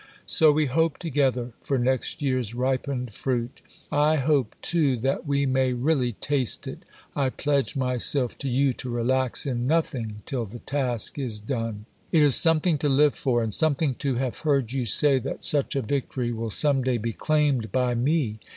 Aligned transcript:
So 0.25 0.51
we 0.51 0.65
hope 0.65 0.97
together 0.97 1.51
for 1.61 1.77
next 1.77 2.23
year's 2.23 2.55
ripened 2.55 3.13
fruit. 3.13 3.61
I 3.91 4.15
hope, 4.15 4.55
too, 4.63 4.97
that 4.97 5.27
we 5.27 5.45
may 5.45 5.73
really 5.73 6.13
taste 6.13 6.67
it. 6.67 6.85
I 7.15 7.29
pledge 7.29 7.75
myself 7.75 8.35
to 8.39 8.49
you 8.49 8.73
to 8.81 8.89
relax 8.89 9.45
in 9.45 9.67
nothing 9.67 10.23
till 10.25 10.45
the 10.45 10.57
task 10.57 11.19
is 11.19 11.39
done. 11.39 11.85
It 12.11 12.23
is 12.23 12.35
something 12.35 12.79
to 12.79 12.89
live 12.89 13.13
for, 13.13 13.43
and 13.43 13.53
something 13.53 13.93
to 14.01 14.15
have 14.15 14.39
heard 14.39 14.71
you 14.71 14.87
say 14.87 15.19
that 15.19 15.43
such 15.43 15.75
a 15.75 15.83
victory 15.83 16.31
will 16.33 16.49
some 16.49 16.81
day 16.81 16.97
be 16.97 17.13
claimed 17.13 17.71
by 17.71 17.93
me. 17.93 18.39